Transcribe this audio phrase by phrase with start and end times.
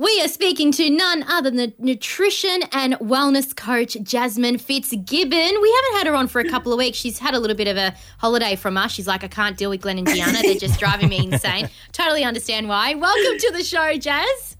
[0.00, 5.30] We are speaking to none other than nutrition and wellness coach Jasmine Fitzgibbon.
[5.60, 6.96] We haven't had her on for a couple of weeks.
[6.96, 8.92] She's had a little bit of a holiday from us.
[8.92, 10.38] She's like, I can't deal with Glenn and Gianna.
[10.40, 11.68] They're just driving me insane.
[11.92, 12.94] Totally understand why.
[12.94, 14.56] Welcome to the show, Jazz.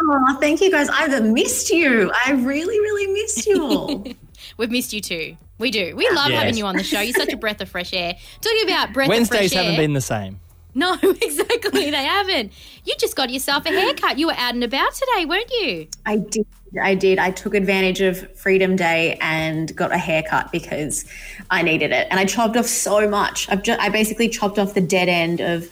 [0.00, 0.88] Oh, thank you guys.
[0.88, 2.12] I've missed you.
[2.24, 4.04] I really, really missed you all.
[4.56, 5.36] We've missed you too.
[5.58, 5.96] We do.
[5.96, 6.42] We love Yes.
[6.42, 7.00] having you on the show.
[7.00, 8.14] You're such a breath of fresh air.
[8.40, 9.40] Talking about breath Wednesdays of fresh air.
[9.40, 9.80] Wednesdays haven't air.
[9.80, 10.40] been the same.
[10.78, 11.90] No, exactly.
[11.90, 12.52] They haven't.
[12.84, 14.18] You just got yourself a haircut.
[14.18, 15.88] You were out and about today, weren't you?
[16.04, 16.46] I did.
[16.82, 17.18] I did.
[17.18, 21.06] I took advantage of Freedom Day and got a haircut because
[21.48, 22.06] I needed it.
[22.10, 23.48] And I chopped off so much.
[23.48, 25.66] I've just, I basically chopped off the dead end of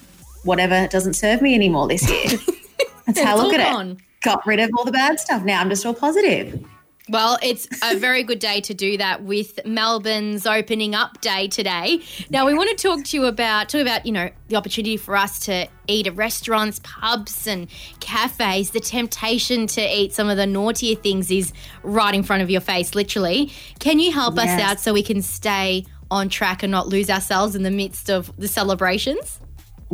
[0.44, 2.40] whatever doesn't serve me anymore this year.
[3.06, 3.98] That's how I look at it.
[4.22, 5.44] Got rid of all the bad stuff.
[5.44, 6.64] Now I'm just all positive.
[7.10, 12.00] Well, it's a very good day to do that with Melbourne's opening up day today.
[12.30, 15.14] Now, we want to talk to you about talk about you know the opportunity for
[15.14, 17.68] us to eat at restaurants, pubs, and
[18.00, 18.70] cafes.
[18.70, 22.62] The temptation to eat some of the naughtier things is right in front of your
[22.62, 23.52] face, literally.
[23.80, 27.54] Can you help us out so we can stay on track and not lose ourselves
[27.54, 29.40] in the midst of the celebrations?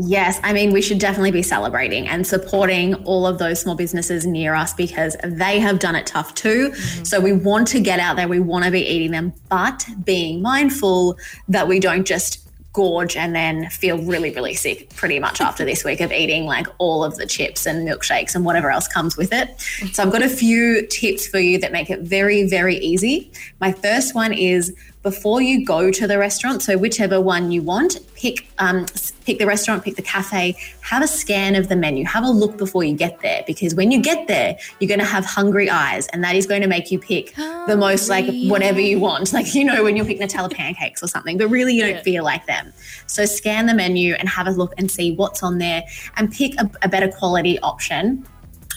[0.02, 4.26] Yes, I mean, we should definitely be celebrating and supporting all of those small businesses
[4.26, 6.70] near us because they have done it tough too.
[6.70, 7.04] Mm-hmm.
[7.04, 10.42] So we want to get out there, we want to be eating them, but being
[10.42, 15.64] mindful that we don't just gorge and then feel really, really sick pretty much after
[15.64, 19.16] this week of eating like all of the chips and milkshakes and whatever else comes
[19.16, 19.60] with it.
[19.92, 23.30] So I've got a few tips for you that make it very, very easy.
[23.60, 27.96] My first one is before you go to the restaurant, so whichever one you want,
[28.14, 28.84] pick um,
[29.24, 32.58] pick the restaurant, pick the cafe, have a scan of the menu, have a look
[32.58, 36.06] before you get there, because when you get there, you're going to have hungry eyes,
[36.08, 39.54] and that is going to make you pick the most like whatever you want, like
[39.54, 42.02] you know when you're picking Nutella pancakes or something, but really you don't Yeah.
[42.02, 42.72] feel like them.
[43.06, 45.82] So scan the menu and have a look and see what's on there,
[46.16, 48.26] and pick a, a better quality option.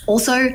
[0.05, 0.49] Also,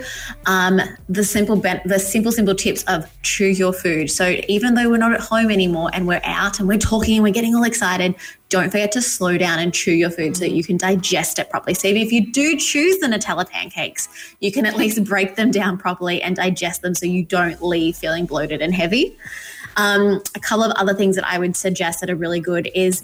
[0.47, 4.11] um, the simple ben- the simple simple tips of chew your food.
[4.11, 7.22] So even though we're not at home anymore and we're out and we're talking and
[7.22, 8.15] we're getting all excited,
[8.49, 11.50] don't forget to slow down and chew your food so that you can digest it
[11.50, 11.75] properly.
[11.75, 14.09] So even if you do choose the Nutella pancakes,
[14.41, 17.97] you can at least break them down properly and digest them so you don't leave
[17.97, 19.19] feeling bloated and heavy.
[19.77, 23.03] Um, a couple of other things that I would suggest that are really good is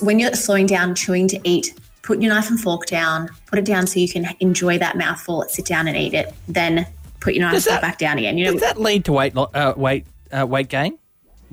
[0.00, 1.74] when you're slowing down, chewing to eat,
[2.10, 5.44] put your knife and fork down, put it down so you can enjoy that mouthful,
[5.48, 6.84] sit down and eat it, then
[7.20, 8.36] put your knife and fork back down again.
[8.36, 10.98] You know, Does that lead to weight uh, weight uh, weight gain?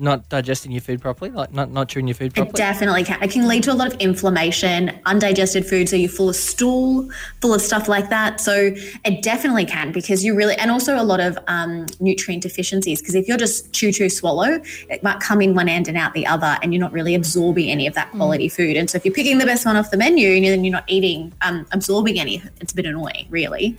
[0.00, 2.50] Not digesting your food properly, like not not chewing your food properly?
[2.50, 2.72] It properly.
[2.72, 3.22] definitely can.
[3.22, 5.88] It can lead to a lot of inflammation, undigested food.
[5.88, 7.10] So you're full of stool,
[7.40, 8.40] full of stuff like that.
[8.40, 8.72] So
[9.04, 13.00] it definitely can because you really, and also a lot of um, nutrient deficiencies.
[13.00, 16.14] Because if you're just chew, chew, swallow, it might come in one end and out
[16.14, 18.76] the other, and you're not really absorbing any of that quality food.
[18.76, 20.84] And so if you're picking the best one off the menu and then you're not
[20.86, 23.76] eating, um, absorbing any, it's a bit annoying, really.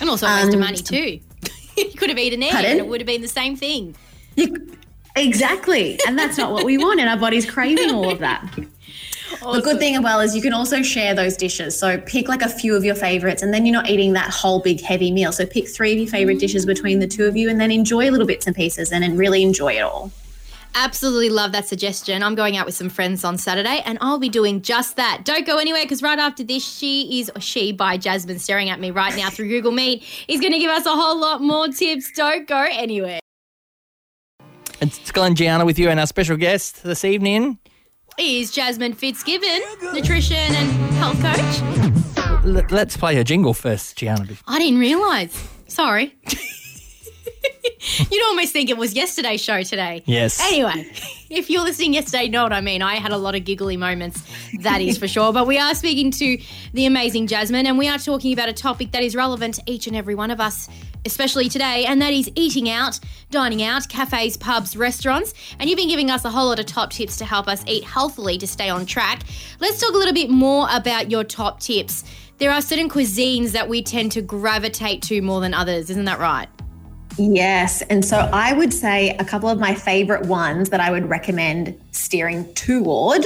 [0.00, 1.20] And also a waste of Um, money too.
[1.76, 2.70] you could have eaten it Pardon?
[2.72, 3.94] and it would have been the same thing.
[4.34, 4.76] You,
[5.16, 5.98] exactly.
[6.06, 7.00] And that's not what we want.
[7.00, 8.44] And our body's craving all of that.
[9.40, 11.76] The good thing as well is you can also share those dishes.
[11.78, 14.60] So pick like a few of your favorites and then you're not eating that whole
[14.60, 15.32] big heavy meal.
[15.32, 18.10] So pick three of your favorite dishes between the two of you and then enjoy
[18.10, 20.12] little bits and pieces and then really enjoy it all.
[20.74, 22.22] Absolutely love that suggestion.
[22.22, 25.22] I'm going out with some friends on Saturday and I'll be doing just that.
[25.24, 28.90] Don't go anywhere because right after this, she is, she by Jasmine staring at me
[28.90, 32.12] right now through Google Meet, is going to give us a whole lot more tips.
[32.12, 33.18] Don't go anywhere.
[34.82, 37.56] It's Glenn Gianna with you and our special guest this evening.
[38.18, 39.60] Is Jasmine Fitzgibbon,
[39.94, 42.44] nutrition and health coach?
[42.44, 44.26] L- let's play a jingle first, Gianna.
[44.48, 45.48] I didn't realise.
[45.68, 46.16] Sorry.
[48.10, 50.02] You'd almost think it was yesterday's show today.
[50.04, 50.40] Yes.
[50.40, 50.90] Anyway,
[51.30, 52.82] if you're listening yesterday, you know what I mean.
[52.82, 54.20] I had a lot of giggly moments,
[54.60, 55.32] that is for sure.
[55.32, 56.38] But we are speaking to
[56.72, 59.86] the amazing Jasmine, and we are talking about a topic that is relevant to each
[59.86, 60.68] and every one of us,
[61.04, 65.34] especially today, and that is eating out, dining out, cafes, pubs, restaurants.
[65.58, 67.84] And you've been giving us a whole lot of top tips to help us eat
[67.84, 69.22] healthily to stay on track.
[69.60, 72.04] Let's talk a little bit more about your top tips.
[72.38, 76.18] There are certain cuisines that we tend to gravitate to more than others, isn't that
[76.18, 76.48] right?
[77.18, 77.82] Yes.
[77.82, 81.78] And so I would say a couple of my favorite ones that I would recommend
[81.90, 83.24] steering toward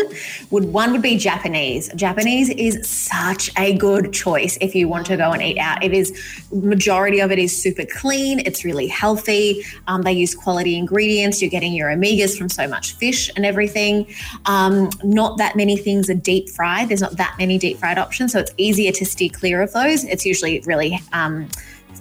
[0.50, 1.88] would one would be Japanese.
[1.94, 5.85] Japanese is such a good choice if you want to go and eat out.
[5.85, 6.12] It is
[6.50, 8.41] majority of it is super clean.
[8.41, 9.62] It's really healthy.
[9.87, 11.41] Um, they use quality ingredients.
[11.41, 14.06] You're getting your omegas from so much fish and everything.
[14.47, 16.88] Um, not that many things are deep fried.
[16.88, 20.03] There's not that many deep fried options, so it's easier to steer clear of those.
[20.05, 21.49] It's usually really um,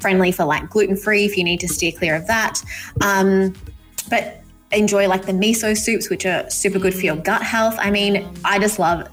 [0.02, 2.62] friendly for like gluten free if you need to steer clear of that.
[3.02, 3.54] Um,
[4.10, 7.76] but enjoy like the miso soups, which are super good for your gut health.
[7.80, 9.08] I mean, I just love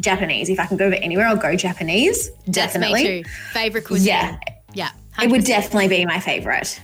[0.00, 0.48] Japanese.
[0.48, 2.30] If I can go over anywhere, I'll go Japanese.
[2.50, 3.02] Definitely.
[3.02, 3.28] That's me too.
[3.52, 4.06] Favorite cuisine.
[4.06, 4.38] Yeah.
[4.72, 4.90] Yeah.
[5.22, 6.80] It would definitely be my favorite.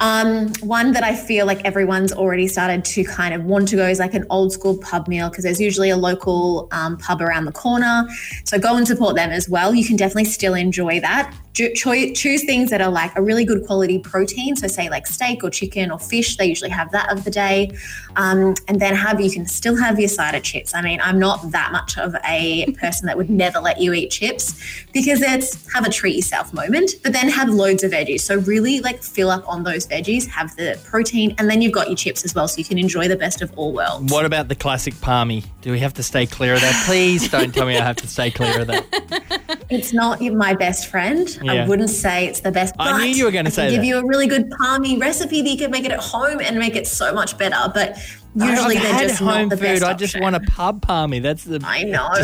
[0.00, 3.86] Um, one that I feel like everyone's already started to kind of want to go
[3.86, 7.46] is like an old school pub meal because there's usually a local um, pub around
[7.46, 8.06] the corner.
[8.44, 9.74] So go and support them as well.
[9.74, 11.34] You can definitely still enjoy that.
[11.58, 14.54] Ju- choi- choose things that are like a really good quality protein.
[14.54, 16.36] So say like steak or chicken or fish.
[16.36, 17.76] They usually have that of the day.
[18.14, 20.72] Um, and then have you can still have your side of chips.
[20.72, 24.12] I mean, I'm not that much of a person that would never let you eat
[24.12, 24.54] chips
[24.92, 28.20] because it's have a treat yourself moment, but then have loads of veggies.
[28.20, 31.88] So really like fill up on those veggies, have the protein, and then you've got
[31.88, 34.12] your chips as well, so you can enjoy the best of all worlds.
[34.12, 35.44] What about the classic parmy?
[35.62, 36.84] Do we have to stay clear of that?
[36.86, 39.44] Please don't tell me I have to stay clear of that.
[39.70, 41.28] It's not my best friend.
[41.42, 41.52] Yeah.
[41.64, 42.74] I wouldn't say it's the best.
[42.78, 43.86] I knew you were gonna I can say Give that.
[43.86, 46.74] you a really good parmy recipe that you can make it at home and make
[46.74, 47.70] it so much better.
[47.74, 47.98] But
[48.34, 49.62] usually I've they're just home not the food.
[49.62, 49.84] best.
[49.84, 50.22] I just option.
[50.22, 51.20] want a pub parmy.
[51.20, 51.60] That's the.
[51.64, 52.08] I know.
[52.08, 52.16] Why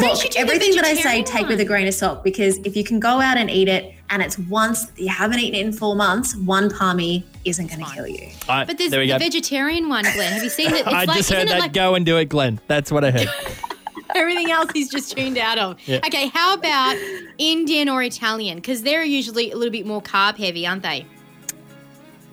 [0.00, 2.22] don't Look, you do everything that I say, vegetarian take with a grain of salt
[2.22, 5.58] because if you can go out and eat it and it's once you haven't eaten
[5.58, 8.28] it in four months, one parmy isn't going to kill you.
[8.48, 9.18] I- But there's there the go.
[9.18, 10.32] vegetarian one, Glenn.
[10.32, 10.74] Have you seen it?
[10.86, 11.58] It's I like, just heard that.
[11.58, 12.60] like Go and do it, Glenn.
[12.68, 13.28] That's what I heard.
[14.14, 15.76] everything else he's just tuned out of?
[15.86, 16.00] Yeah.
[16.06, 16.96] Okay, how about
[17.38, 18.56] Indian or Italian?
[18.56, 21.06] Because they're usually a little bit more carb heavy, aren't they?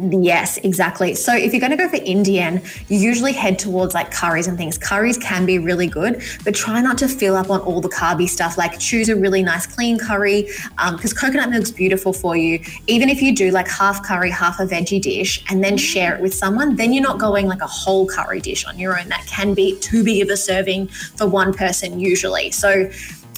[0.10, 1.14] Yes, exactly.
[1.14, 4.58] So if you're going to go for Indian, you usually head towards like curries and
[4.58, 4.76] things.
[4.78, 8.28] Curries can be really good, but try not to fill up on all the carby
[8.28, 8.58] stuff.
[8.58, 10.50] Like choose a really nice clean curry
[10.80, 12.64] um, because coconut milk's beautiful for you.
[12.88, 16.22] Even if you do like half curry, half a veggie dish, and then share it
[16.22, 19.08] with someone, then you're not going like a whole curry dish on your own.
[19.10, 22.50] That can be too big of a serving for one person usually.
[22.50, 22.90] So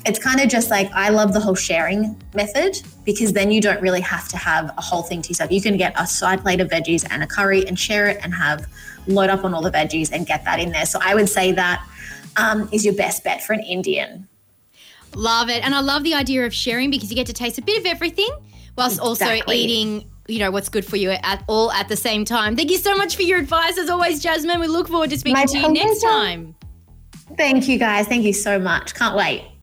[0.06, 3.82] it's kind of just like I love the whole sharing method because then you don't
[3.82, 5.52] really have to have a whole thing to yourself.
[5.52, 8.34] You can get a side plate of veggies and a curry and share it and
[8.34, 8.68] have
[9.08, 10.86] load up on all the veggies and get that in there.
[10.86, 11.86] So I would say that
[12.36, 14.28] um, is your best bet for an Indian.
[15.16, 15.64] Love it.
[15.64, 17.86] And I love the idea of sharing because you get to taste a bit of
[17.86, 18.30] everything
[18.78, 19.58] whilst also Exactly.
[19.58, 22.56] eating, you know, what's good for you at all at the same time.
[22.56, 24.60] Thank you so much for your advice as always, Jasmine.
[24.60, 26.56] We look forward to speaking My to you next time.
[27.38, 28.08] Thank you guys.
[28.08, 28.96] Thank you so much.
[28.96, 29.46] Can't wait.